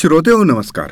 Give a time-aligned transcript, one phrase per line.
[0.00, 0.90] श्रोते हो नमस्कार.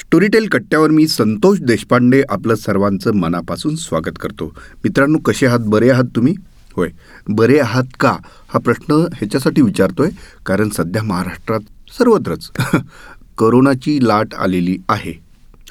[0.00, 4.46] स्टोरीटेल कट्ट्यावर मी संतोष देशपांडे आपलं सर्वांचं मनापासून स्वागत करतो.
[4.84, 5.58] मित्रांनो कसे आहात?
[5.58, 6.34] बरे आहात तुम्ही?
[6.76, 6.88] होय.
[7.28, 8.16] बरे आहात का?
[8.48, 10.10] हा प्रश्न ह्याच्यासाठी विचारतोय
[10.46, 11.60] कारण सध्या महाराष्ट्रात
[11.98, 12.50] सर्वत्रच
[13.38, 15.12] करोनाची लाट आलेली आहे.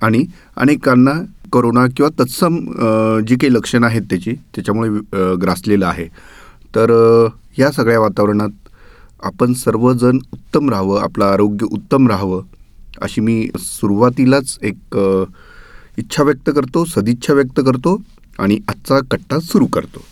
[0.01, 0.25] आणि
[0.57, 1.13] अनेकांना
[1.53, 2.57] करोना किंवा तत्सम
[3.27, 4.89] जी काही लक्षणं आहेत त्याची त्याच्यामुळे
[5.35, 6.05] ग्रासलेलं आहे.
[6.75, 7.27] तर
[7.59, 8.69] या सगळ्या वातावरणात
[9.23, 12.41] आपण सर्वजण उत्तम राहावं आपलं आरोग्य उत्तम राहावं
[13.01, 14.97] अशी मी सुरुवातीलाच एक
[15.97, 18.01] इच्छा व्यक्त करतो सदिच्छा व्यक्त करतो
[18.39, 20.05] आणि आजचा कट्टा सुरू करतो.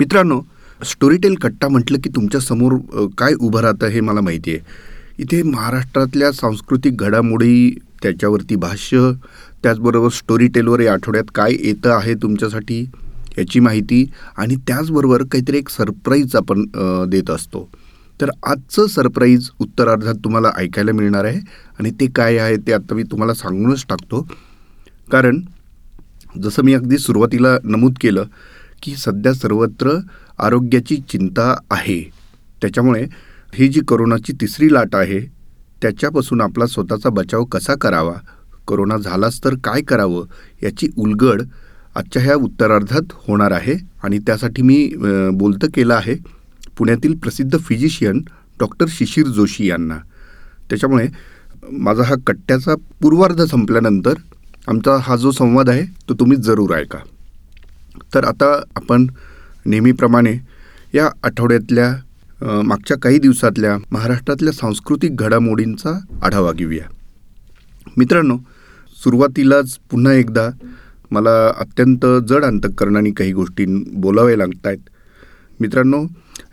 [0.00, 0.40] मित्रांनो
[0.80, 2.76] स्टोरीटेल कट्टा म्हटलं की तुमच्यासमोर
[3.18, 7.70] काय उभं राहतं हे मला माहिती आहे इथे महाराष्ट्रातल्या सांस्कृतिक घडामोडी
[8.02, 9.10] त्याच्यावरती भाष्य
[9.62, 12.80] त्याचबरोबर स्टोरीटेलवर या आठवड्यात काय येतं आहे तुमच्यासाठी
[13.38, 14.04] याची माहिती
[14.36, 16.64] आणि त्याचबरोबर काहीतरी एक सरप्राईज आपण
[17.10, 17.68] देत असतो.
[18.22, 21.40] तर आजचं सरप्राईज उत्तरार्धात तुम्हाला ऐकायला मिळणार आहे.
[21.78, 24.26] आणि ते काय आहे ते आता मी तुम्हाला सांगूनच टाकतो.
[25.10, 25.40] कारण
[26.42, 28.24] जसं मी अगदी सुरुवातीला नमूद केलं
[28.82, 29.98] की सध्या सर्वत्र
[30.38, 32.00] आरोग्याची चिंता आहे.
[32.62, 33.06] त्याच्यामुळे
[33.54, 35.20] ही जी करोनाची तिसरी लाट आहे
[35.82, 38.14] त्याच्यापासून आपला स्वतःचा बचाव कसा करावा?
[38.68, 40.26] करोना झालाच तर काय करावं?
[40.62, 41.42] याची उलगड
[41.96, 43.74] आजच्या ह्या उत्तरार्धात होणार आहे.
[44.04, 44.86] आणि त्यासाठी मी
[45.34, 46.14] बोलतं केलं आहे.
[46.82, 48.20] पुण्यातील प्रसिद्ध फिजिशियन
[48.60, 49.96] डॉक्टर शिशिर जोशी यांना.
[50.70, 51.06] त्याच्यामुळे
[51.72, 54.14] माझा हा कट्ट्याचा पूर्वार्ध संपल्यानंतर
[54.68, 56.98] आमचा हा जो संवाद आहे तो तुम्ही जरूर ऐका.
[58.14, 59.06] तर आता आपण
[59.66, 60.32] नेहमीप्रमाणे
[60.94, 66.88] या आठवड्यातल्या मागच्या काही दिवसातल्या महाराष्ट्रातल्या सांस्कृतिक घडामोडींचा आढावा घेऊया.
[67.96, 68.36] मित्रांनो
[68.96, 70.48] सुरुवातीलाच पुन्हा एकदा
[71.10, 74.90] मला अत्यंत जड अंतकरणाने काही गोष्टी बोलाव्या लागत आहेत
[75.60, 76.04] मित्रांनो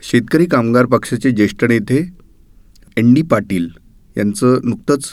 [0.02, 2.10] शेतकरी कामगार पक्षाचे ज्येष्ठ नेते
[2.98, 3.68] एन डी पाटील
[4.18, 5.06] यांचं नुकतंच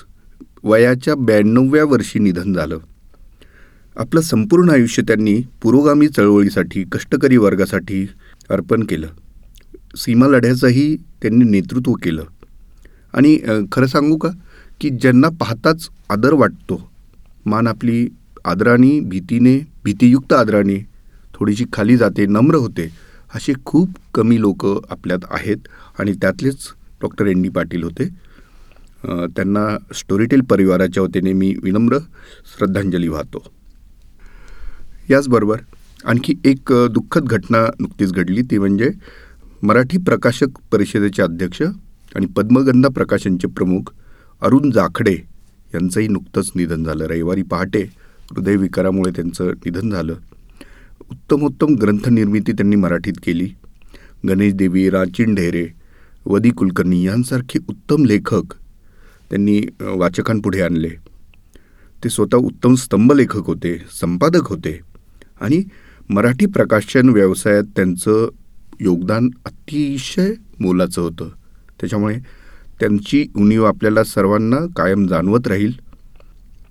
[0.62, 2.78] वयाच्या ब्याण्णव्या वर्षी निधन झालं.
[3.96, 8.06] आपलं संपूर्ण आयुष्य त्यांनी पुरोगामी चळवळीसाठी कष्टकरी वर्गासाठी
[8.50, 9.06] अर्पण केलं.
[9.96, 12.24] सीमा लढ्याचंही त्यांनी नेतृत्व केलं.
[13.14, 13.38] आणि
[13.72, 14.28] खरं सांगू का?
[14.80, 16.90] की ज्यांना पाहताच आदर वाटतो
[17.46, 18.08] मान आपली
[18.44, 20.86] आदराने भीतीने भीतीयुक्त आदराने
[21.34, 26.68] थोडीशी खाली जाते नम्र होते असे खूप कमी लोक आपल्यात आहेत आणि त्यातलेच
[27.02, 28.08] डॉक्टर एन डी पाटील होते.
[29.36, 31.98] त्यांना स्टोरीटेल परिवाराच्या वतीने मी विनम्र
[32.56, 33.42] श्रद्धांजली वाहतो.
[35.10, 35.60] याचबरोबर
[36.04, 38.42] आणखी एक दुःखद घटना नुकतीच घडली.
[38.42, 38.90] ती म्हणजे
[39.62, 43.92] मराठी प्रकाशक परिषदेचे अध्यक्ष आणि पद्मगंधा प्रकाशनचे प्रमुख
[44.42, 45.14] अरुण जाखडे
[45.74, 47.04] यांचंही नुकतंच निधन झालं.
[47.04, 47.82] रविवारी पहाटे
[48.30, 50.14] हृदयविकारामुळे त्यांचं निधन झालं.
[51.10, 53.48] उत्तमोत्तम ग्रंथनिर्मिती त्यांनी मराठीत केली.
[54.28, 55.66] गणेश देवी राचिन ढेरे
[56.26, 58.54] वदी कुलकर्णी यांसारखे उत्तम लेखक
[59.30, 60.88] त्यांनी वाचकांपुढे आणले.
[62.04, 64.78] ते स्वतः उत्तम स्तंभलेखक होते संपादक होते
[65.40, 65.62] आणि
[66.10, 68.28] मराठी प्रकाशन व्यवसायात त्यांचं
[68.80, 71.28] योगदान अतिशय मोलाचं होतं.
[71.80, 72.18] त्याच्यामुळे
[72.80, 75.72] त्यांची उणीव आपल्याला सर्वांना कायम जाणवत राहील.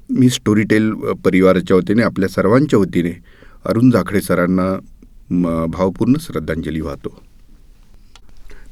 [0.10, 0.92] मी स्टोरीटेल
[1.26, 3.12] परिवाराच्या वतीने आपल्या सर्वांच्या वतीने
[3.66, 4.74] अरुण जाखडे सरांना
[5.30, 7.10] म, भावपूर्ण श्रद्धांजली वाहतो.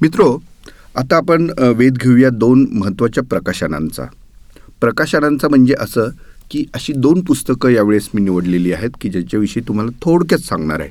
[0.01, 0.37] मित्रो
[0.95, 4.05] आता आपण वेध घेऊया दोन महत्त्वाच्या प्रकाशनांचा.
[4.81, 6.09] प्रकाशनांचा म्हणजे असं
[6.51, 10.89] की अशी दोन पुस्तकं यावेळेस मी निवडलेली आहेत की ज्यांच्याविषयी तुम्हाला थोडक्यात सांगणार आहे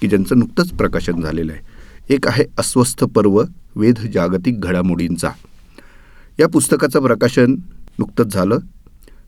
[0.00, 2.14] की ज्यांचं नुकतंच प्रकाशन झालेलं आहे.
[2.14, 3.42] एक आहे अस्वस्थ पर्व
[3.76, 5.30] वेध जागतिक घडामोडींचा.
[6.40, 7.54] या पुस्तकाचं प्रकाशन
[7.98, 8.58] नुकतंच झालं.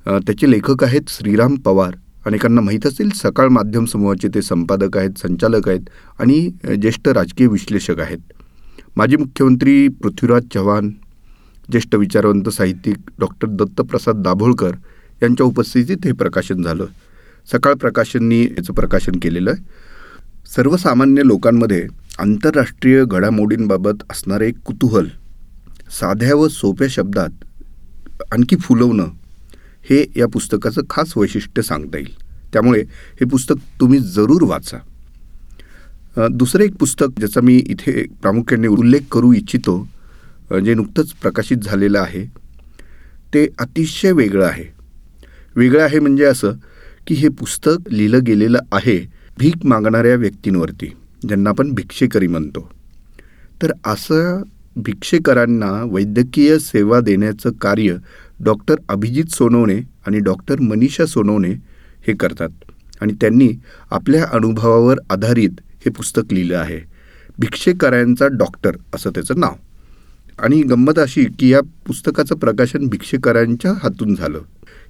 [0.07, 1.95] त्याचे लेखक आहेत श्रीराम पवार
[2.27, 5.81] अनेकांना माहीत असेल सकाळ माध्यम समूहाचे ते संपादक आहेत संचालक आहेत
[6.19, 6.51] आणि
[6.83, 8.19] ज्येष्ठ राजकीय विश्लेषक आहेत.
[8.97, 10.91] माजी मुख्यमंत्री पृथ्वीराज चव्हाण
[11.71, 14.73] ज्येष्ठ विचारवंत साहित्यिक डॉक्टर दत्तप्रसाद दाभोळकर
[15.23, 16.85] यांच्या उपस्थितीत हे प्रकाशन झालं.
[17.53, 19.51] सकाळ प्रकाशननी याचं प्रकाशन केलेलं.
[19.51, 21.87] आहे सर्वसामान्य लोकांमध्ये
[22.19, 25.09] आंतरराष्ट्रीय घडामोडींबाबत असणारे एक कुतूहल
[26.01, 27.45] साध्या व सोप्या शब्दात
[28.33, 29.09] आणखी फुलवणं
[29.91, 32.15] हे या पुस्तकाचं खास वैशिष्ट्य सांगता येईल.
[32.53, 32.81] त्यामुळे
[33.21, 34.79] हे पुस्तक तुम्ही जरूर वाचा.
[36.31, 39.77] दुसरं एक पुस्तक ज्याचा मी इथे प्रामुख्याने उल्लेख करू इच्छितो
[40.65, 42.25] जे नुकतंच प्रकाशित झालेलं आहे
[43.35, 44.65] ते अतिशय वेगळं आहे.
[45.57, 46.53] वेगळं आहे म्हणजे असं
[47.07, 48.99] की हे पुस्तक लिहिलं गेलेलं आहे
[49.39, 50.87] भीक मागणाऱ्या व्यक्तींवरती
[51.29, 52.69] ज्यांना आपण भिक्षेकरी म्हणतो.
[53.63, 54.43] तर असं
[54.77, 57.97] भिक्षेकरांना वैद्यकीय सेवा देण्याचं कार्य
[58.41, 61.51] डॉक्टर अभिजित सोनवणे आणि डॉक्टर मनीषा सोनवणे
[62.07, 62.49] हे करतात.
[63.01, 63.51] आणि त्यांनी
[63.91, 66.81] आपल्या अनुभवावर आधारित हे पुस्तक लिहिलं आहे.
[67.39, 69.53] भिक्षेकरांचा डॉक्टर असं त्याचं नाव.
[70.39, 74.39] आणि गंमत अशी की या पुस्तकाचं प्रकाशन भिक्षेकरांच्या हातून झालं.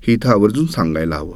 [0.07, 1.35] हे इथं आवर्जून सांगायला हवं.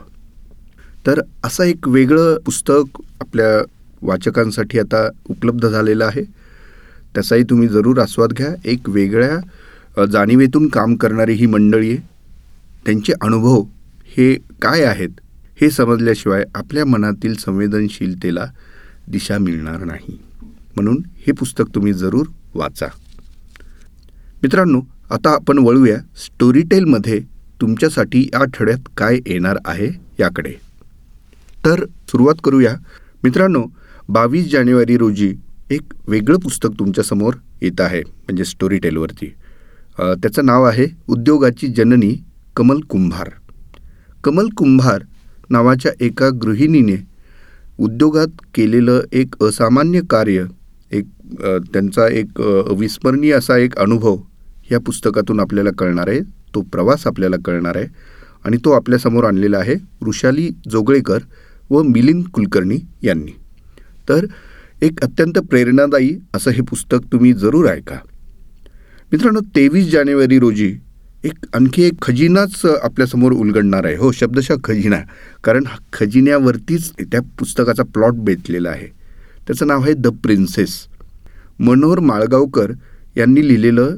[1.07, 3.65] तर असं एक वेगळं पुस्तक आपल्या
[4.03, 6.46] वाचकांसाठी आता उपलब्ध झालेलं आहे.
[7.17, 8.55] त्याचाही तुम्ही जरूर आस्वाद घ्या.
[8.65, 11.99] एक वेगळ्या जाणीवेतून काम करणारी ही मंडळी आहे.
[12.87, 13.63] त्यांचे अनुभव
[14.17, 15.09] हे काय आहेत
[15.61, 18.45] हे समजल्याशिवाय आपल्या मनातील संवेदनशीलतेला
[19.09, 20.19] दिशा मिळणार नाही.
[20.77, 22.87] म्हणून हे पुस्तक तुम्ही जरूर वाचा.
[24.43, 24.81] मित्रांनो
[25.11, 27.21] आता आपण वळूया स्टोरीटेलमध्ये
[27.61, 29.89] तुमच्यासाठी या आठवड्यात काय येणार आहे
[30.21, 30.53] याकडे.
[31.65, 32.77] तर सुरुवात करूया.
[33.25, 33.65] मित्रांनो
[34.09, 35.35] बावीस जानेवारी रोजी
[35.71, 39.27] एक वेगळं पुस्तक तुमच्यासमोर येत आहे म्हणजे स्टोरी टेलवरती
[39.97, 42.13] त्याचं नाव आहे उद्योगाची जननी
[42.57, 43.29] कमल कुंभार.
[44.25, 45.03] कमल कुंभार
[45.51, 46.97] नावाच्या एका गृहिणीने
[47.79, 50.45] उद्योगात केलेलं एक असामान्य कार्य
[50.97, 51.05] एक
[51.73, 52.41] त्यांचा एक
[52.79, 54.17] विस्मरणीय असा एक अनुभव
[54.71, 56.21] या पुस्तकातून आपल्याला कळणार आहे.
[56.55, 57.87] तो प्रवास आपल्याला कळणार आहे.
[58.45, 61.19] आणि तो आपल्यासमोर आणलेला आहे वृषाली जोगळेकर
[61.71, 63.33] व मिलिंद कुलकर्णी यांनी.
[64.09, 64.27] तर
[64.83, 67.97] एक अत्यंत प्रेरणादायी असं हे पुस्तक तुम्ही जरूर ऐका.
[69.13, 70.77] मित्रांनो तेवीस जानेवारी रोजी
[71.25, 73.97] एक आणखी एक खजिनाच आपल्यासमोर उलगडणार आहे.
[73.97, 74.97] हो शब्दशः खजिना.
[75.45, 78.87] कारण खजिन्यावरतीच त्या पुस्तकाचा प्लॉट बेतलेला आहे.
[79.47, 80.87] त्याचं नाव आहे द प्रिन्सेस.
[81.59, 82.73] मनोहर माळगावकर
[83.17, 83.97] यांनी लिहिलेलं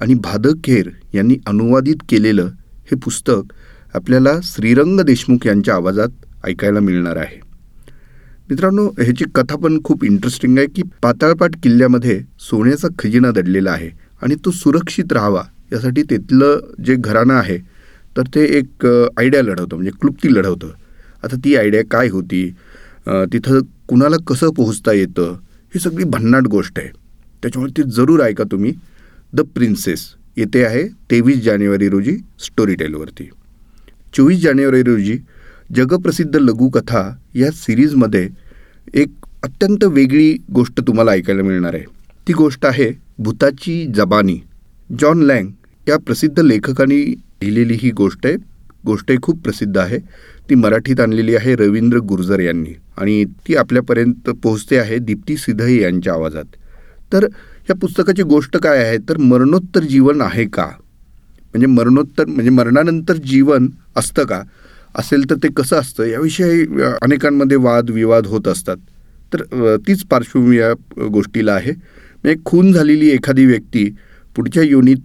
[0.00, 2.48] आणि भादक खेर यांनी अनुवादित केलेलं
[2.90, 3.52] हे पुस्तक
[3.94, 6.08] आपल्याला श्रीरंग देशमुख यांच्या आवाजात
[6.44, 7.51] ऐकायला मिळणार आहे.
[8.52, 13.88] मित्रांनो ह्याची कथा पण खूप इंटरेस्टिंग आहे की पाताळपाट किल्ल्यामध्ये सोन्याचा खजिना दडलेला आहे
[14.22, 17.56] आणि तो सुरक्षित राहावा यासाठी तिथलं जे घराणं आहे
[18.16, 20.68] तर ते एक आयडिया लढवतं म्हणजे क्लुप्ती लढवतं.
[21.24, 22.44] आता ती आयडिया काय होती?
[23.32, 25.32] तिथं कुणाला कसं पोहोचता येतं?
[25.74, 26.88] ही सगळी भन्नाट गोष्ट आहे.
[27.42, 28.72] त्याच्यामुळे ती जरूर ऐका तुम्ही.
[29.32, 30.06] द प्रिन्सेस
[30.36, 33.28] येते आहे तेवीस जानेवारी रोजी स्टोरी टेलवरती
[34.16, 35.18] चोवीस जानेवारी रोजी
[35.76, 37.02] जगप्रसिद्ध लघुकथा
[37.34, 38.28] या सिरीजमध्ये
[38.94, 39.08] एक
[39.42, 41.84] अत्यंत वेगळी गोष्ट तुम्हाला ऐकायला मिळणार आहे.
[42.28, 44.38] ती गोष्ट आहे भूताची जबानी.
[44.98, 45.46] जॉन लँग
[45.88, 47.04] या प्रसिद्ध लेखकांनी
[47.42, 48.36] लिहिलेली ही गोष्ट आहे.
[48.86, 49.98] गोष्ट खूप प्रसिद्ध आहे.
[50.50, 56.12] ती मराठीत आणलेली आहे रवींद्र गुर्जर यांनी आणि ती आपल्यापर्यंत पोहोचते आहे दीप्ती सिधई यांच्या
[56.12, 56.44] आवाजात.
[57.12, 57.24] तर
[57.70, 58.98] या पुस्तकाची गोष्ट काय आहे?
[59.08, 60.66] तर मरणोत्तर जीवन आहे का?
[61.44, 64.42] म्हणजे मरणोत्तर म्हणजे मरणानंतर जीवन असतं का?
[64.98, 66.04] असेल तर ते कसं असतं?
[66.04, 66.64] याविषयी
[67.02, 68.76] अनेकांमध्ये वाद विवाद होत असतात.
[69.32, 70.72] तर तीच पार्श्वभूमी या
[71.12, 71.72] गोष्टीला आहे.
[71.72, 73.88] म्हणजे खून झालेली एखादी व्यक्ती
[74.36, 74.96] पुढच्या योनीत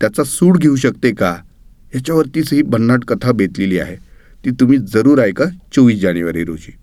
[0.00, 1.30] त्याचा सूड घेऊ शकते का?
[1.92, 3.96] ह्याच्यावरतीच ही भन्नाट कथा बेतलेली आहे.
[4.44, 5.44] ती तुम्ही जरूर ऐका
[5.74, 6.74] चोवीस जानेवारी रोजी.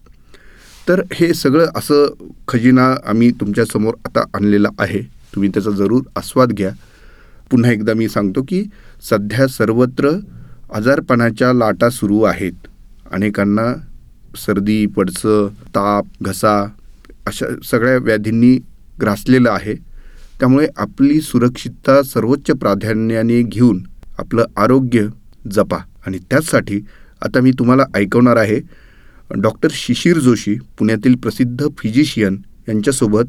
[0.88, 2.14] तर हे सगळं असं
[2.48, 5.02] खजिना आम्ही तुमच्यासमोर आता आणलेला आहे.
[5.36, 6.72] तुम्ही त्याचा जरूर आस्वाद घ्या.
[7.52, 8.64] पुन्हा एकदा मी सांगतो की
[9.10, 10.10] सध्या सर्वत्र
[10.74, 12.54] आजारपणाच्या लाटा सुरू आहेत.
[13.12, 13.74] अनेकांना
[14.36, 16.64] सर्दी पडसं ताप घसा
[17.26, 18.60] अशा सगळ्या व्याधींनी
[19.02, 19.74] ग्रासलेलं आहे.
[20.40, 23.84] त्यामुळे आपली सुरक्षितता सर्वोच्च प्राधान्याने घेऊन
[24.18, 25.08] आपलं आरोग्य
[25.52, 25.78] जपा.
[26.06, 26.82] आणि त्याचसाठी
[27.22, 28.60] आता मी तुम्हाला ऐकवणार आहे
[29.42, 32.38] डॉक्टर शिशिर जोशी पुण्यातील प्रसिद्ध फिजिशियन
[32.68, 33.24] यांच्यासोबत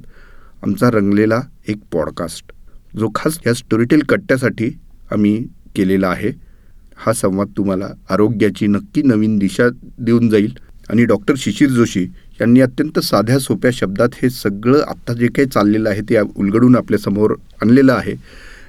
[0.62, 2.52] आमचा रंगलेला एक पॉडकास्ट
[2.99, 4.79] जो खास या स्टोरीटेल कट्ट्यासाठी
[5.11, 6.53] आम्ही केलेला आहे.
[6.96, 9.64] हा संवाद तुम्हाला आरोग्याची नक्की नवीन दिशा
[9.99, 10.59] देऊन जाईल.
[10.90, 12.02] आणि डॉक्टर शिशिर जोशी
[12.40, 17.35] यांनी अत्यंत साध्या सोप्या शब्दात हे सगळं आत्ता जे काही चाललेलं आहे ते उलगडून आपल्यासमोर
[17.62, 18.14] आणलेलं आहे.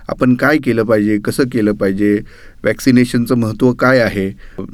[0.09, 1.17] आपण काय केलं पाहिजे?
[1.17, 2.19] कसं केलं पाहिजे?
[2.63, 4.31] वॅक्सिनेशनचं महत्त्व काय आहे?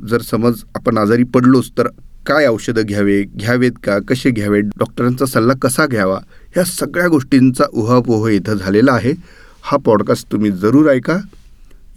[0.07, 1.87] जर समज आपण आजारी पडलोच तर
[2.25, 3.23] काय औषधं घ्यावे?
[3.23, 3.99] घ्यावेत का?
[3.99, 4.63] कसे घ्यावेत?
[4.63, 6.19] डॉक्टरांचा सल्ला कसा घ्यावा?
[6.53, 9.13] ह्या सगळ्या गोष्टींचा उहापोह इथं झालेला आहे.
[9.61, 11.17] हा पॉडकास्ट तुम्ही जरूर ऐका.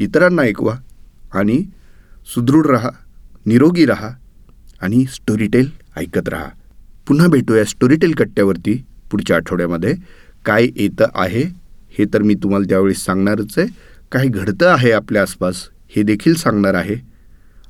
[0.01, 0.75] इतरांना ऐकवा.
[1.35, 1.63] आणि
[2.35, 2.91] सुदृढ राहा
[3.47, 4.11] निरोगी राहा
[4.83, 6.49] आणि स्टोरीटेल ऐकत राहा.
[7.09, 9.95] पुन्हा भेटूया स्टोरीटेल कट्ट्यावरती पुढच्या आठवड्यामध्ये.
[10.45, 11.43] काय येतं आहे
[11.99, 13.67] हे तर मी तुम्हाला त्यावेळी सांगणारच आहे.
[14.13, 15.57] काय घडतं आहे आपल्या आसपास
[15.89, 16.97] हे देखील सांगणार आहे.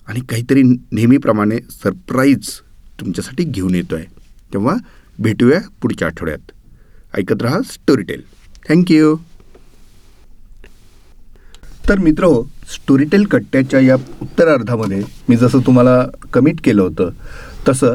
[0.09, 2.50] आणि काहीतरी नेहमीप्रमाणे सरप्राईज
[3.00, 4.06] तुमच्यासाठी घेऊन येतो आहे
[4.52, 4.75] तेव्हा
[5.18, 6.50] भेटूया पुढच्या आठवड्यात.
[7.18, 8.23] ऐकत राहा स्टोरीटेल
[8.68, 9.16] थँक्यू
[11.88, 12.42] तर मित्र हो
[12.74, 17.10] स्टोरीटेल कट्ट्याच्या या उत्तरार्धामध्ये मी जसं तुम्हाला कमिट केलं होतं
[17.68, 17.94] तसं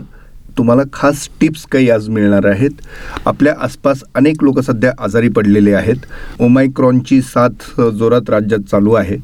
[0.57, 2.69] तुम्हाला खास टिप्स काही आज मिळणार आहेत.
[3.25, 5.95] आपल्या आसपास अनेक लोक सध्या आजारी पडलेले आहेत.
[6.39, 9.17] ओमायक्रॉनची साथ जोरात राज्यात चालू आहे.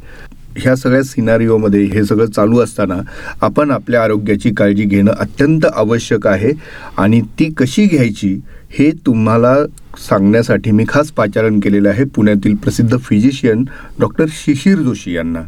[0.58, 2.96] ह्या सगळ्या सिनारिओमध्ये हे सगळं चालू असताना
[3.42, 6.52] आपण आपल्या आरोग्याची काळजी घेणं अत्यंत आवश्यक आहे
[6.98, 8.40] आणि ती कशी घ्यायची
[8.78, 9.56] हे तुम्हाला
[10.00, 13.64] सांगण्यासाठी मी खास पाचारण केलेलं आहे पुण्यातील प्रसिद्ध फिजिशियन
[14.00, 15.42] डॉक्टर शिशिर जोशी यांना.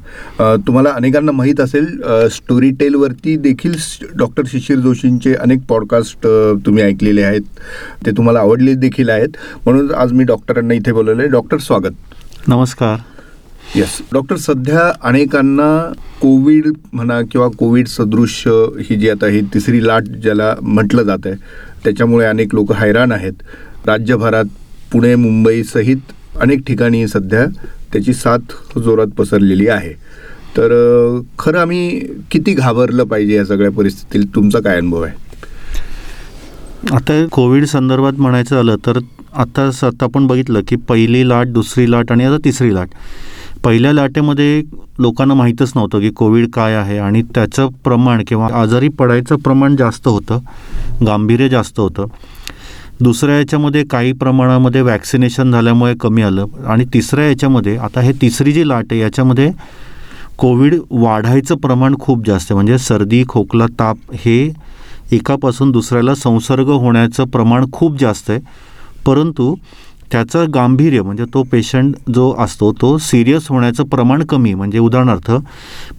[0.67, 1.85] तुम्हाला अनेकांना माहीत असेल
[2.33, 3.75] स्टोरी टेलवरती देखील
[4.17, 6.27] डॉक्टर शिशिर जोशींचे अनेक पॉडकास्ट
[6.65, 7.41] तुम्ही ऐकलेले आहेत.
[8.05, 9.37] ते तुम्हाला आवडले देखील आहेत.
[9.65, 11.93] म्हणून आज मी डॉक्टरांना इथे बोलवलं आहे डॉक्टर स्वागत.
[12.47, 12.97] नमस्कार.
[13.75, 15.69] येस डॉक्टर सध्या अनेकांना
[16.21, 18.51] कोविड म्हणा किंवा कोविड सदृश्य
[18.89, 21.35] ही जी आता ही तिसरी लाट ज्याला म्हटलं जात आहे
[21.83, 23.33] त्याच्यामुळे अनेक लोक हैराण आहेत.
[23.85, 24.45] राज्यभरात
[24.91, 27.45] पुणे मुंबई सहित अनेक ठिकाणी सध्या
[27.93, 29.93] त्याची साथ जोरात पसरलेली आहे.
[30.57, 30.71] तर
[31.39, 31.99] खरं आम्ही
[32.31, 34.27] किती घाबरलं पाहिजे या सगळ्या परिस्थितीत?
[34.35, 35.15] तुमचा काय अनुभव आहे?
[36.91, 38.99] आता कोविड संदर्भात म्हणायचं झालं तर
[39.33, 42.87] आता आता आपण बघितलं की पहिली लाट दुसरी लाट आणि आता तिसरी लाट.
[43.67, 44.61] पहिल्या लाटेमध्ये
[44.99, 50.07] लोकांना माहीतच नव्हतं की कोविड काय आहे आणि त्याचं प्रमाण किंवा आजारी पडायचं प्रमाण जास्त
[50.07, 50.39] होतं
[51.05, 52.05] गांभीर्य जास्त होतं.
[53.01, 58.67] दुसऱ्या याच्यामध्ये काही प्रमाणामध्ये वॅक्सिनेशन झाल्यामुळे कमी आलं आणि तिसऱ्या याच्यामध्ये आता हे तिसरी जी
[58.67, 59.51] लाट आहे याच्यामध्ये
[60.37, 62.55] कोविड वाढायचं प्रमाण खूप जास्त आहे.
[62.55, 64.39] म्हणजे सर्दी खोकला ताप हे
[65.11, 68.39] एकापासून दुसऱ्याला संसर्ग होण्याचं प्रमाण खूप जास्त आहे.
[69.05, 69.55] परंतु
[70.11, 74.53] त्याचं गांभीर्य म्हणजे तो पेशंट जो असतो तो सिरियस होण्याचं प्रमाण कमी.
[74.53, 75.31] म्हणजे उदाहरणार्थ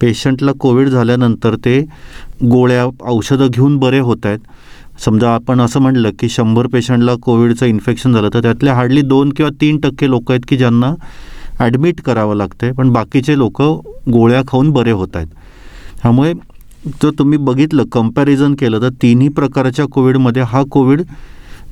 [0.01, 1.81] पेशंटला कोविड झाल्यानंतर ते
[2.43, 4.39] गोळ्या औषधं घेऊन बरे होत आहेत
[5.05, 9.51] समजा आपण असं म्हटलं की शंभर पेशंटला कोविडचं इन्फेक्शन झालं तर त्यातले हार्डली दोन किंवा
[9.61, 10.93] तीन टक्के लोक आहेत की ज्यांना
[11.61, 13.63] ॲडमिट करावं लागतं पण बाकीचे लोक
[14.13, 15.27] गोळ्या खाऊन बरे होत आहेत
[16.03, 16.33] त्यामुळे
[17.03, 21.03] जर तुम्ही बघितलं कंपॅरिझन केलं तर तिन्ही प्रकारच्या कोविडमध्ये हा कोविड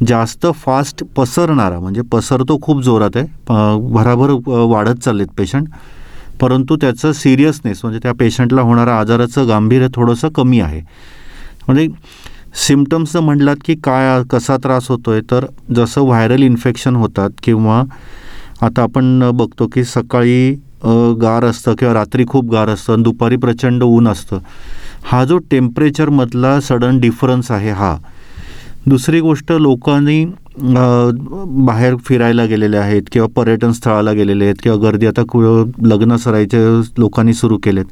[0.04, 5.68] जास्त फास्ट पसरणारा म्हणजे पसरतो खूप जोरात आहे भराभर वाढत चाललेत पेशंट.
[6.40, 10.80] परंतु त्याचं सिरियसनेस म्हणजे त्या पेशंटला होणारा आजाराचं गांभीर्य थोडंसं कमी आहे.
[11.66, 11.86] म्हणजे
[12.66, 17.82] सिमटम्स म्हणलात की काय कसा त्रास होतो आहे तर जसं व्हायरल इन्फेक्शन होतात किंवा
[18.62, 20.50] आता आपण बघतो की सकाळी
[21.22, 24.38] गार असतं किंवा रात्री खूप गार असतं आणि दुपारी प्रचंड ऊन असतं.
[25.04, 27.96] हा जो टेम्परेचरमधला सडन डिफरन्स आहे हा
[28.86, 30.24] दुसरी गोष्ट लोकांनी
[31.46, 36.78] बाहेर फिरायला गेलेले आहेत किंवा पर्यटन स्थळाला गेलेले आहेत किंवा गर्दी आता कु- लग्न सरायचे
[36.98, 37.84] लोकांनी सुरू केलेत.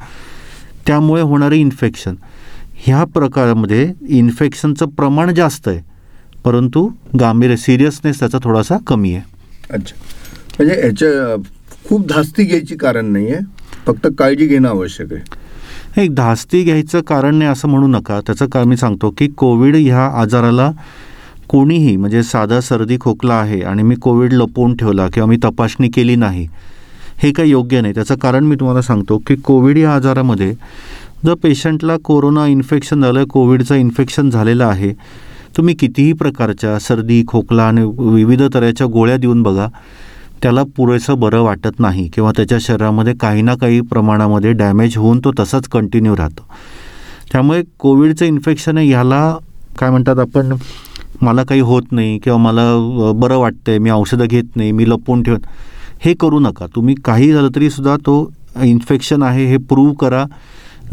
[0.87, 2.15] त्यामुळे होणारे इन्फेक्शन
[2.75, 5.81] ह्या प्रकारामध्ये इन्फेक्शनचं प्रमाण जास्त आहे.
[6.45, 9.23] परंतु गांभीर्य सिरियसनेस त्याचा थोडासा कमी आहे.
[9.71, 9.95] अच्छा.
[10.59, 11.43] म्हणजे याच्या
[11.89, 13.41] खूप धास्ती घ्यायची कारण नाही आहे
[13.87, 15.44] फक्त काळजी घेणं आवश्यक आहे.
[15.97, 18.21] एक धास्ती घ्यायचं कारण नाही असं म्हणू नका.
[18.27, 20.71] त्याचं कारण मी सांगतो की कोविड ह्या आजाराला
[21.49, 26.17] कोणीही म्हणजे साधा सर्दी खोकला आहे आणि मी कोविड लपवून ठेवला किंवा मी तपासणी केली
[26.17, 26.47] नाही
[27.23, 27.95] हे काही योग्य नाही.
[27.95, 30.53] त्याचं कारण मी तुम्हाला सांगतो की कोविड या आजारामध्ये
[31.25, 34.93] जर पेशंटला कोरोना इन्फेक्शन झालं कोविडचं इन्फेक्शन झालेलं आहे
[35.57, 39.69] तुम्ही कितीही प्रकारच्या सर्दी खोकला आणि विविध तऱ्हेच्या गोळ्या देऊन बघा.
[40.43, 45.33] त्याला पुरेसं बरं वाटत नाही किंवा त्याच्या शरीरामध्ये काही ना काही प्रमाणामध्ये डॅमेज होऊन तो
[45.41, 46.47] तसाच कंटिन्यू राहतो.
[47.33, 49.37] त्यामुळे कोविडचं इन्फेक्शन आहे ह्याला
[49.79, 50.53] काय म्हणतात आपण
[51.23, 52.63] मला काही होत नाही किंवा मला
[53.17, 55.47] बरं वाटतंय मी औषधं घेत नाही मी लपवून ठेवत
[56.01, 56.67] हे करू नका.
[56.75, 60.25] तुम्ही काही झालं तरीसुद्धा तो इन्फेक्शन आहे हे प्रूव्ह करा.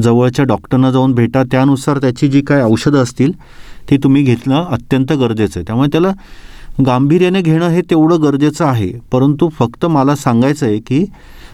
[0.02, 1.44] जवळच्या डॉक्टरना जाऊन भेटा.
[1.52, 3.32] त्यानुसार त्याची जी काय औषधं असतील
[3.90, 5.66] ती तुम्ही घेतलं अत्यंत गरजेचं आहे.
[5.68, 6.12] त्यामुळे त्याला
[6.80, 8.92] गांभीर्याने घेणं हे तेवढं गरजेचं आहे.
[9.12, 11.06] परंतु फक्त मला सांगायचं आहे की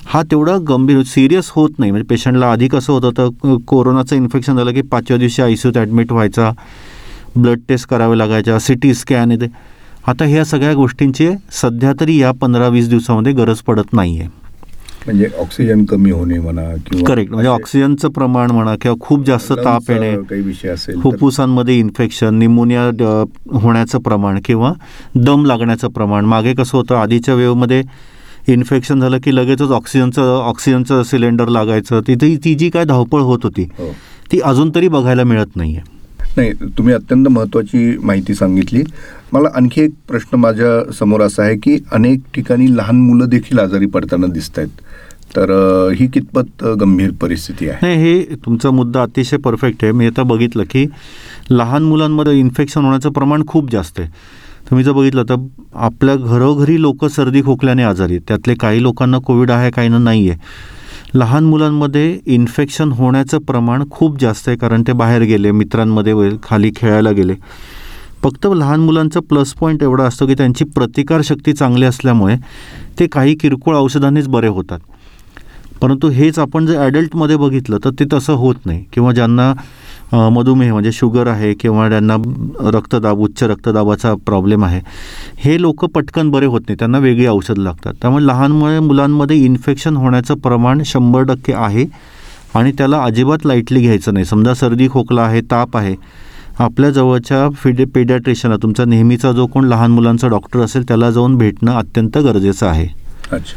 [0.05, 1.91] हा तेवढा गंभीर सिरियस होत नाही.
[1.91, 6.11] म्हणजे पेशंटला आधी कसं होतं तर कोरोनाचं इन्फेक्शन झालं की पाचव्या दिवशी आय सी ॲडमिट
[6.11, 6.51] व्हायचा.
[7.37, 9.47] ब्लड टेस्ट करावे लागायच्या सी टी स्कॅन येते.
[10.07, 14.29] आता ह्या सगळ्या गोष्टींची सध्या तरी या पंधरा वीस दिवसामध्ये गरज पडत नाही आहे
[15.07, 19.91] म्हणजे ऑक्सिजन कमी होणे म्हणा किंवा करेक्ट म्हणजे ऑक्सिजनचं प्रमाण म्हणा किंवा खूप जास्त ताप
[19.91, 22.83] येणे काही विषय असेल फुफ्फुसांमध्ये इन्फेक्शन निमोनिया
[23.51, 24.71] होण्याचं प्रमाण किंवा
[25.15, 26.25] दम लागण्याचं प्रमाण.
[26.25, 27.81] मागे कसं होतं आधीच्या वेवमध्ये
[28.47, 32.01] इन्फेक्शन झालं की लगेचच ऑक्सिजनचं ऑक्सिजनचं सिलेंडर लागायचं.
[32.07, 33.91] तिथे ती जी काय धावपळ होत होती हो.
[34.31, 35.95] ती अजून तरी बघायला मिळत नाही आहे
[36.37, 38.83] नाही तुम्ही अत्यंत महत्त्वाची माहिती सांगितली.
[39.33, 44.27] मला आणखी एक प्रश्न माझ्यासमोर असा आहे की अनेक ठिकाणी लहान मुलं देखील आजारी पडताना
[44.33, 44.81] दिसत आहेत
[45.35, 45.51] तर
[45.99, 47.79] ही कितपत गंभीर परिस्थिती आहे?
[47.81, 49.93] नाही हे तुमचा मुद्दा अतिशय परफेक्ट आहे.
[49.93, 50.85] मी आता बघितलं की
[51.49, 54.09] लहान मुलांमध्ये इन्फेक्शन होण्याचं प्रमाण खूप जास्त आहे.
[54.69, 55.35] तुम्ही जर बघितलं तर
[55.75, 58.21] आपल्या घरोघरी लोक सर्दी खोकल्याने आजारी आहेत.
[58.27, 60.39] त्यातले काही लोकांना कोविड आहे काहींना नाही आहे
[61.15, 67.11] लहान मुलांमध्ये इन्फेक्शन होण्याचं प्रमाण खूप जास्त आहे कारण ते बाहेर गेले मित्रांमध्ये खाली खेळायला
[67.11, 67.35] गेले.
[68.23, 72.35] फक्त लहान मुलांचं प्लस पॉईंट एवढा असतो की त्यांची प्रतिकारशक्ती चांगली असल्यामुळे
[72.99, 74.79] ते काही किरकोळ औषधांनीच बरे होतात.
[75.81, 78.83] परंतु हेच आपण जर ॲडल्टमध्ये बघितलं तर ते तसं होत नाही.
[78.93, 79.53] किंवा ज्यांना
[80.31, 82.15] मधुमेह म्हणजे शुगर आहे किंवा ज्यांना
[82.73, 84.81] रक्तदाब उच्च रक्तदाबाचा प्रॉब्लेम आहे
[85.43, 86.77] हे लोक पटकन बरे होत नाही.
[86.79, 87.93] त्यांना वेगळी औषधं लागतात.
[88.01, 91.85] त्यामुळे लहानमुळे मुलांमध्ये इन्फेक्शन होण्याचं प्रमाण शंभर टक्के आहे
[92.55, 94.25] आणि त्याला अजिबात लाईटली घ्यायचं नाही.
[94.25, 95.95] समजा सर्दी खोकला आहे ताप आहे
[96.59, 101.71] आपल्या जवळच्या फिडे पेडॅट्रिशियनला तुमचा नेहमीचा जो कोण लहान मुलांचा डॉक्टर असेल त्याला जाऊन भेटणं
[101.71, 102.87] अत्यंत गरजेचं आहे.
[103.31, 103.55] अच्छा.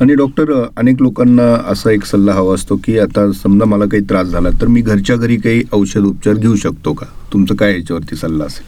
[0.00, 4.26] आणि डॉक्टर अनेक लोकांना असा एक सल्ला हवा असतो की आता समजा मला काही त्रास
[4.26, 7.06] झाला तर मी घरच्या घरी काही औषध उपचार घेऊ शकतो का?
[7.32, 8.64] तुमचं काय याच्यावरती सल्ला असेल?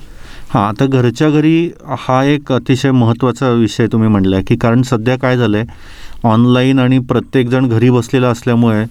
[0.50, 5.16] हां आता घरच्या घरी हा एक अतिशय महत्त्वाचा विषय तुम्ही म्हणला आहे की कारण सध्या
[5.18, 5.66] काय झालं आहे
[6.24, 8.84] ऑनलाईन आणि प्रत्येकजण घरी बसलेला असल्यामुळे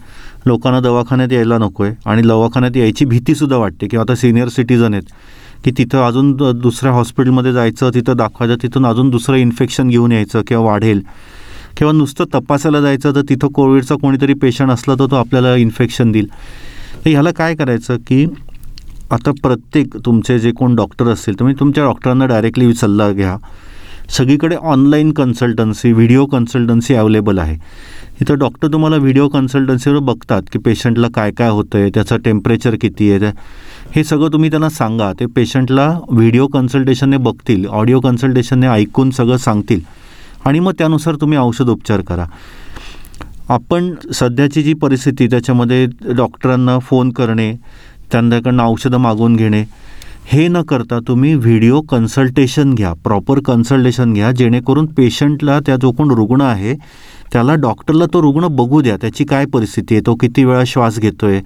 [0.46, 5.04] लोकांना दवाखान्यात यायला नको आहे आणि दवाखान्यात यायची भीतीसुद्धा वाटते किंवा आता सिनियर सिटीजन आहेत
[5.66, 10.42] की तिथं अजून द- दुसऱ्या हॉस्पिटलमध्ये जायचं तिथं दाखवायचं तिथून अजून दुसरं इन्फेक्शन घेऊन यायचं
[10.48, 11.02] किंवा वाढेल.
[11.78, 16.28] किंवा नुसतं तपासायला जायचं तर तिथं कोविडचा कोणीतरी पेशंट असला तर तो आपल्याला इन्फेक्शन देईल.
[17.06, 18.26] तर ह्याला काय करायचं की
[19.12, 23.38] आता प्रत्येक तुमचे जे कोण डॉक्टर असतील तुम्ही तुमच्या डॉक्टरांना डायरेक्टली सल्ला घ्या.
[24.10, 27.56] सगळीकडे online consultancy video consultancy available आहे.
[28.22, 33.12] इथं डॉक्टर तुम्हाला व्हिडिओ कन्सल्टन्सीवर बघतात की पेशंटला काय काय होतं आहे त्याचं टेम्परेचर किती
[33.12, 33.32] आहे
[33.96, 35.12] हे सगळं तुम्ही त्यांना सांगा.
[35.20, 39.82] ते पेशंटला व्हिडिओ कन्सल्टेशनने बघतील ऑडिओ कन्सल्टेशनने ऐकून सगळं सांगतील.
[40.46, 42.26] आणि मग त्यानुसार तुम्ही औषध उपचार करा.
[43.50, 45.86] आपण सध्याची जी परिस्थिती त्याच्यामध्ये
[46.16, 47.54] डॉक्टरांना फोन करणे
[48.12, 49.64] त्यांच्याकडनं औषधं मागवून घेणे
[50.28, 56.12] हे न करता तुम्ही व्हिडिओ कन्सल्टेशन घ्या प्रॉपर कन्सल्टेशन घ्या जेणेकरून पेशंटला त्या जो कोण
[56.12, 56.74] रुग्ण आहे
[57.34, 61.28] त्याला डॉक्टरला तो रुग्ण बघू द्या त्याची काय परिस्थिती आहे तो किती वेळा श्वास घेतो
[61.28, 61.40] आहे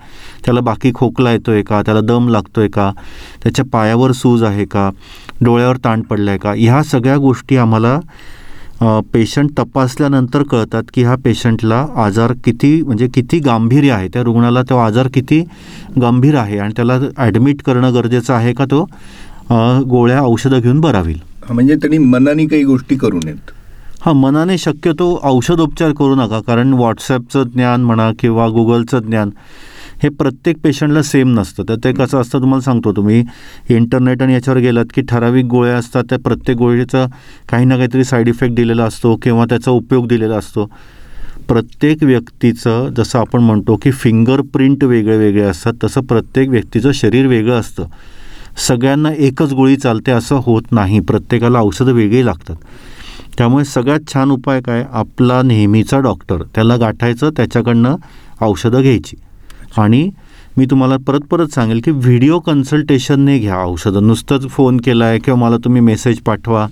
[0.45, 2.91] त्याला बाकी खोकला येतो आहे का त्याला दम लागतो आहे का
[3.43, 4.89] त्याच्या पायावर सूज आहे का
[5.41, 8.00] डोळ्यावर ताण पडला आहे का ह्या सगळ्या गोष्टी आम्हाला
[9.13, 14.07] पेशंट तपासल्यानंतर कळतात की ह्या पेशंटला आजार किती म्हणजे किती गांभीर्य आहे.
[14.13, 15.39] त्या रुग्णाला तो आजार किती
[16.01, 18.83] गंभीर आहे आणि त्याला ॲडमिट करणं गरजेचं आहे का तो
[19.89, 21.19] गोळ्या औषधं घेऊन बरा होईल
[21.50, 23.51] म्हणजे त्यांनी मनाने काही गोष्टी करू नयेत.
[24.01, 26.39] हां मनाने शक्यतो औषधोपचार करू नका.
[26.47, 29.29] कारण व्हॉट्सॲपचं ज्ञान म्हणा किंवा गुगलचं ज्ञान
[30.03, 31.63] हे प्रत्येक पेशंटला सेम नसतं.
[31.70, 33.24] तर ते कसं असतं तुम्हाला सांगतो तुम्ही.
[33.70, 37.05] इंटरनेट आणि याच्यावर गेलात की ठराविक गोळ्या असतात त्या प्रत्येक गोळीचा
[37.50, 40.72] काही ना काहीतरी साईड इफेक्ट दिलेला असतो किंवा त्याचा उपयोग दिलेला असतो.
[41.48, 47.59] प्रत्येक व्यक्तीचं जसं आपण म्हणतो की फिंगरप्रिंट वेगळे वेगळे असतात तसं प्रत्येक व्यक्तीचं शरीर वेगळं
[47.59, 47.85] असतं.
[48.68, 51.00] सगळ्यांना एकच गोळी चालते असं होत नाही.
[51.00, 52.55] प्रत्येकाला औषधं वेगळी लागतात.
[53.37, 54.85] त्यामुळे सगळ्यात छान उपाय काय?
[54.92, 57.96] आपला नेहमीचा डॉक्टर त्याला गाठायचं त्याच्याकडनं
[58.42, 59.16] औषधं घ्यायची.
[59.77, 60.10] आणि
[60.57, 64.07] मी तुम्हाला परत परत सांगेल की व्हिडिओ कन्सल्टेशनने घ्या औषधं.
[64.07, 66.68] नुसतंच फोन केला आहे किंवा मला तुम्ही मेसेज पाठवा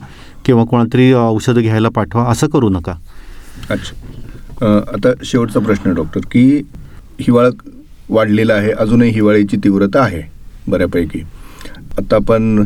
[0.46, 2.94] किंवा कोणातरी औषधं घ्यायला पाठवा असं करू नका.
[3.70, 4.66] अच्छा.
[4.94, 6.44] आता शेवटचा प्रश्न आहे डॉक्टर की
[7.20, 7.50] हिवाळा
[8.10, 10.22] वाढलेला आहे अजूनही हिवाळ्याची तीव्रता आहे
[10.68, 11.20] बऱ्यापैकी.
[11.98, 12.64] आता आपण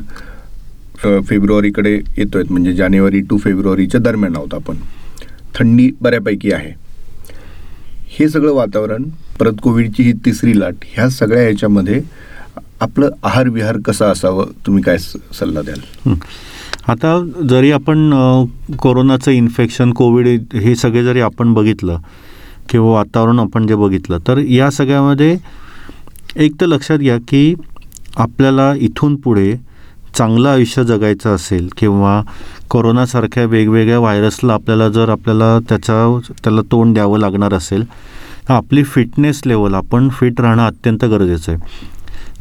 [1.29, 4.75] फेब्रुवारीकडे येतो आहेत म्हणजे जानेवारी टू फेब्रुवारीच्या दरम्यान आहोत आपण.
[5.55, 6.71] थंडी बऱ्यापैकी आहे.
[8.17, 9.03] हे सगळं वातावरण
[9.39, 12.01] परत कोविडची ही तिसरी लाट ह्या सगळ्या ह्याच्यामध्ये
[12.81, 14.45] आपलं आहार विहार कसा असावं?
[14.65, 16.13] तुम्ही काय स- सल्ला द्याल?
[16.87, 17.17] आता
[17.49, 18.09] जरी आपण
[18.79, 21.97] कोरोनाचं इन्फेक्शन कोविड हे सगळे जरी आपण बघितलं
[22.69, 25.35] किंवा वातावरण आपण जे बघितलं तर या सगळ्यामध्ये
[26.35, 27.53] एक तर लक्षात घ्या की
[28.17, 29.53] आपल्याला इथून पुढे
[30.17, 32.21] चांगलं आयुष्य जगायचं असेल किंवा
[32.69, 35.95] कोरोनासारख्या वेगवेगळ्या व्हायरसला आपल्याला जर आपल्याला त्याचा
[36.43, 37.83] त्याला तोंड द्यावं लागणार असेल
[38.49, 41.61] आपली फिटनेस लेवल आपण फिट राहणं अत्यंत गरजेचं आहे.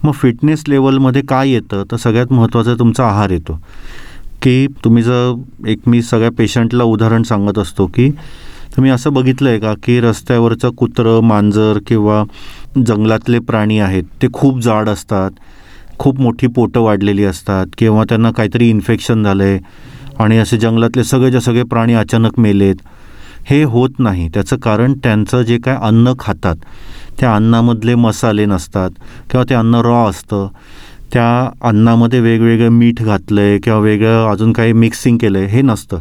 [0.04, 1.84] मग फिटनेस लेवलमध्ये काय येतं?
[1.90, 3.60] तर सगळ्यात महत्त्वाचं तुमचा आहार येतो.
[4.42, 5.34] की तुम्ही जर
[5.66, 8.10] एक मी सगळ्या पेशंटला उदाहरण सांगत असतो की
[8.76, 12.22] तुम्ही असं बघितलं आहे का की रस्त्यावरचं कुत्रं मांजर किंवा
[12.86, 15.30] जंगलातले प्राणी आहेत ते खूप जाड असतात
[15.98, 19.58] खूप मोठी पोटं वाढलेली असतात किंवा त्यांना काहीतरी इन्फेक्शन झालं आहे
[20.18, 22.76] आणि असे जंगलातले सगळेच्या सगळे प्राणी अचानक मेलेत
[23.46, 24.28] हे होत नाही.
[24.34, 26.56] त्याचं कारण त्यांचं जे काय अन्न खातात
[27.20, 28.90] त्या अन्नामधले मसाले नसतात
[29.30, 30.48] किंवा ते अन्न रॉ असतं
[31.12, 35.98] त्या अन्नामध्ये वेगवेगळं मीठ घातलं आहे किंवा वेगळं अजून काही मिक्सिंग केलं आहे हे नसतं.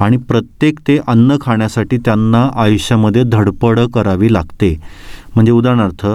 [0.00, 4.74] आणि प्रत्येक ते अन्न खाण्यासाठी त्यांना आयुष्यामध्ये धडपड करावी लागते.
[5.34, 6.06] म्हणजे उदाहरणार्थ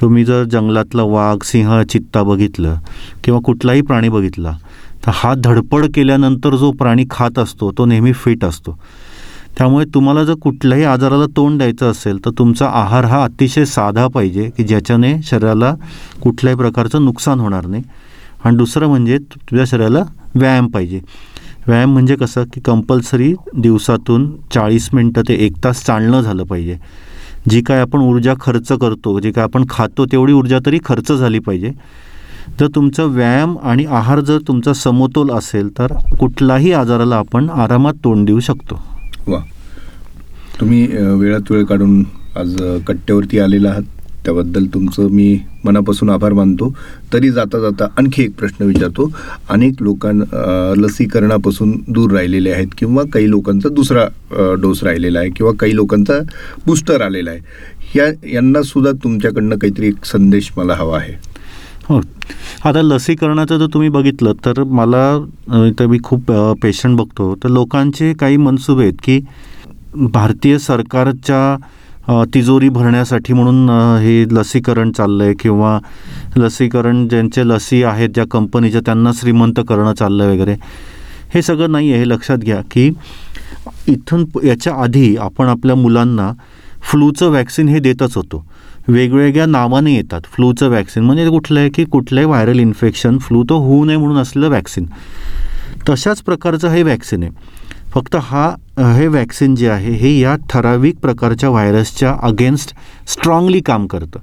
[0.00, 2.76] तुम्ही जर जंगलातलं वाघ सिंह चित्ता बघितलं
[3.24, 4.52] किंवा कुठलाही प्राणी बघितला
[5.06, 8.78] तर हा धडपड केल्यानंतर जो प्राणी खात असतो तो नेहमी फिट असतो.
[9.56, 14.48] त्यामुळे तुम्हाला जर कुठल्याही आजाराला तोंड द्यायचं असेल तर तुमचा आहार हा अतिशय साधा पाहिजे
[14.56, 15.74] की ज्याच्याने शरीराला
[16.22, 17.82] कुठल्याही प्रकारचं नुकसान होणार नाही.
[18.44, 20.02] आणि दुसरं म्हणजे तुझ्या शरीराला
[20.34, 21.00] व्यायाम पाहिजे.
[21.66, 26.76] व्यायाम म्हणजे कसं की कंपल्सरी दिवसातून चाळीस मिनटं ते एक तास चालणं झालं पाहिजे.
[27.50, 31.38] जी काय आपण ऊर्जा खर्च करतो जी काय आपण खातो तेवढी ऊर्जा तरी खर्च झाली
[31.38, 31.70] पाहिजे.
[32.60, 38.26] जर तुमचा व्यायाम आणि आहार जर तुमचा समतोल असेल तर कुठलाही आजाराला आपण आरामात तोंड
[38.26, 38.80] देऊ शकतो.
[40.60, 40.86] तुम्ही
[41.20, 42.02] वेळात वेळ काढून
[42.36, 43.82] आज कट्ट्यावरती आलेला आहात.
[44.24, 46.72] त्याबद्दल तुमचं मी मनापासून आभार मानतो.
[47.12, 49.10] तरी जाता जाता आणखी एक प्रश्न विचारतो.
[49.50, 50.14] अनेक लोकां
[50.80, 54.06] लसीकरणापासून दूर राहिलेले आहेत किंवा काही लोकांचा दुसरा
[54.62, 56.18] डोस राहिलेला आहे किंवा काही लोकांचा
[56.66, 57.40] बूस्टर आलेला आहे.
[57.96, 61.14] या यांनासुद्धा तुमच्याकडनं काहीतरी एक संदेश मला हवा आहे.
[61.88, 62.00] हो.
[62.64, 65.18] आता लसीकरणाचं जर तुम्ही बघितलं तर मला
[65.48, 67.34] तर इथं मी खूप पेशंट बघतो.
[67.44, 69.20] तर लोकांचे काही मनसुबे आहेत की
[69.94, 73.68] भारतीय सरकारच्या तिजोरी भरण्यासाठी म्हणून
[74.02, 75.78] हे लसीकरण चाललं आहे किंवा
[76.36, 80.54] लसीकरण ज्यांचे लसी आहेत ज्या कंपनीच्या त्यांना श्रीमंत करणं चाललं आहे वगैरे
[81.34, 82.90] हे सगळं नाही आहे हे लक्षात घ्या की
[83.88, 86.30] इथून याच्या आधी आपण आपल्या मुलांना
[86.90, 88.44] फ्लूचं वॅक्सिन हे देतच होतो.
[88.88, 91.02] वेगवेगळ्या नावाने येतात फ्लूचं वॅक्सिन.
[91.04, 94.86] म्हणजे कुठलं आहे की कुठलंही व्हायरल इन्फेक्शन फ्लू तो होऊ नये म्हणून असलेलं वॅक्सिन.
[95.88, 97.32] तशाच प्रकारचं हे वॅक्सिन आहे.
[97.94, 98.48] फक्त हा
[98.78, 102.74] हे वॅक्सिन जे आहे हे या ठराविक प्रकारच्या व्हायरसच्या अगेन्स्ट
[103.08, 104.18] स्ट्रॉंगली काम करतं.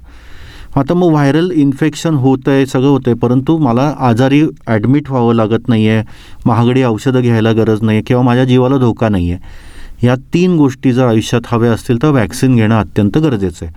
[0.76, 5.68] आता मग व्हायरल इन्फेक्शन होतं आहे सगळं होतं आहे परंतु मला आजारी ॲडमिट व्हावं लागत
[5.68, 6.02] नाही आहे
[6.46, 10.92] महागडी औषधं घ्यायला गरज नाही आहे किंवा माझ्या जीवाला धोका नाही आहे या तीन गोष्टी
[10.92, 13.74] जर आयुष्यात हव्या असतील तर वॅक्सिन घेणं अत्यंत गरजेचं आहे.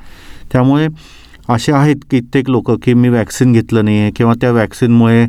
[0.52, 0.88] त्यामुळे
[1.49, 5.25] असे आहेत कित्येक लोक की मी वॅक्सिन घेतलं नाही आहे किंवा त्या वॅक्सिनमुळे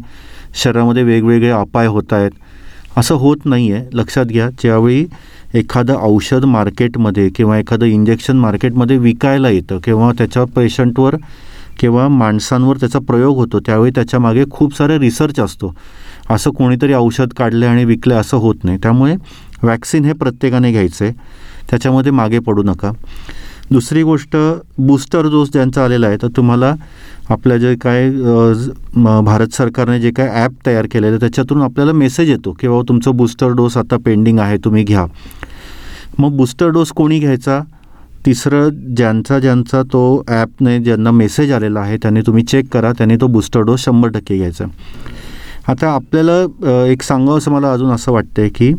[0.55, 2.31] शरीरामध्ये वेगवेगळे अपाय होत आहेत.
[3.01, 5.07] असं होत नाही आहे लक्षात घ्या ज्यावेळी
[5.55, 11.15] एखादं औषध मार्केटमध्ये किंवा एखादं इंजेक्शन मार्केटमध्ये विकायला येतं किंवा त्याच्या पेशंटवर
[11.79, 15.75] किंवा माणसांवर त्याचा प्रयोग होतो त्यावेळी त्याच्यामागे खूप सारे रिसर्च असतो.
[16.31, 18.79] असं कोणीतरी औषध काढले आणि विकले असं होत नाही.
[18.83, 19.15] त्यामुळे
[19.63, 21.15] वॅक्सिन हे प्रत्येकाने घ्यायचं आहे
[21.71, 22.91] त्याच्यामध्ये मागे पडू नका.
[23.73, 24.37] दुसरी गोष्ट
[24.79, 26.75] बूस्टर डोस ज्यांचा आलेला आहे तर तुम्हाला
[27.31, 32.31] आपल्या जे काय म- भारत सरकारने जे काय ॲप तयार केलेलं आहे त्याच्यातून आपल्याला मेसेज
[32.31, 35.05] येतो की बाबा तुमचं बूस्टर डोस आता पेंडिंग आहे तुम्ही घ्या.
[36.19, 37.61] मग बूस्टर डोस कोणी घ्यायचा?
[38.27, 43.27] तिसरं ज्यांचा ज्यांचा तो ॲपने ज्यांना मेसेज आलेला आहे त्यांनी तुम्ही चेक करा त्यांनी तो
[43.27, 44.65] बूस्टर डोस शंभर टक्के घ्यायचा.
[45.69, 48.73] आता आपल्याला एक सांगावं असं मला अजून असं वाटतं आहे की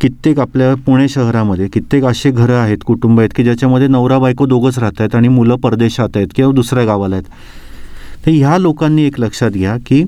[0.00, 4.78] कित्येक आपल्या पुणे शहरामध्ये कित्येक असे घरं आहेत कुटुंब आहेत की ज्याच्यामध्ये नवरा बायको दोघंच
[4.78, 7.26] राहत आहेत आणि मुलं परदेशात आहेत किंवा दुसऱ्या गावाला आहेत.
[8.26, 10.02] तर ह्या लोकांनी एक लक्षात घ्या की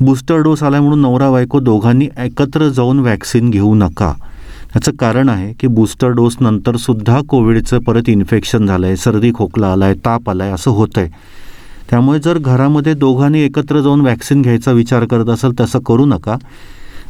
[0.00, 4.12] बूस्टर डोस आला म्हणून नवरा बायको दोघांनी एकत्र जाऊन वॅक्सिन घेऊ नका.
[4.74, 9.84] याचं कारण आहे की बूस्टर डोस नंतरसुद्धा कोविडचं परत इन्फेक्शन झालं आहे सर्दी खोकला आला
[9.84, 11.10] आहे ताप आला आहे असं होतं आहे
[11.90, 16.36] त्यामुळे जर घरामध्ये दोघांनी एकत्र जाऊन वॅक्सिन घ्यायचा विचार करत असाल तसं करू नका.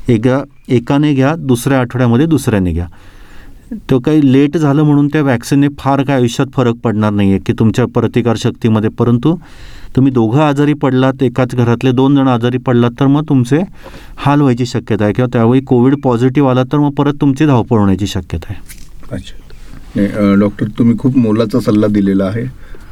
[0.08, 2.86] एका एकाने घ्या दुसऱ्या आठवड्यामध्ये दुसऱ्याने घ्या.
[3.90, 7.52] तो काही लेट झालं म्हणून त्या वॅक्सिनने फार काय आयुष्यात फरक पडणार नाही आहे की
[7.58, 9.34] तुमच्या प्रतिकारशक्तीमध्ये परंतु
[9.96, 13.58] तुम्ही दोघं आजारी पडलात एकाच घरातले दोन जण आजारी पडलात तर मग तुमचे
[14.16, 18.06] हाल व्हायची शक्यता आहे किंवा त्यावेळी कोविड पॉझिटिव्ह आला तर मग परत तुमची धावपळ होण्याची
[18.06, 18.60] शक्यता आहे.
[19.10, 20.34] अच्छा.
[20.40, 22.44] डॉक्टर तुम्ही खूप मोलाचा सल्ला दिलेला आहे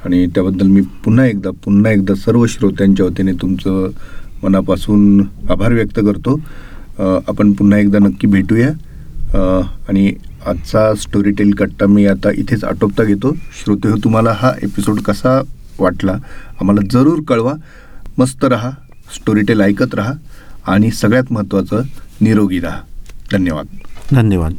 [0.05, 3.91] आणि त्याबद्दल मी पुन्हा एकदा पुन्हा एकदा सर्व श्रोत्यांच्या वतीने तुमचं
[4.43, 6.39] मनापासून आभार व्यक्त करतो.
[6.99, 8.71] आपण पुन्हा एकदा नक्की भेटूया.
[9.89, 10.13] आणि
[10.47, 13.35] आजचा स्टोरी टेल कट्टा मी आता इथेच आटोपता घेतो.
[13.63, 15.41] श्रोते हो तुम्हाला हा एपिसोड कसा
[15.79, 16.13] वाटला
[16.61, 17.53] आम्हाला जरूर कळवा.
[18.19, 18.71] मस्त रहा
[19.15, 20.13] स्टोरी टेल ऐकत राहा
[20.67, 21.83] आणि सगळ्यात महत्त्वाचं
[22.21, 22.81] निरोगी राहा.
[23.33, 23.67] धन्यवाद.
[24.13, 24.55] धन्यवाद.